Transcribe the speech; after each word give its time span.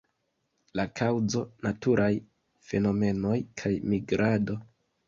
La 0.79 0.85
kaŭzo: 0.99 1.43
naturaj 1.67 2.09
fenomenoj 2.71 3.39
kaj 3.63 3.77
migrado. 3.95 4.63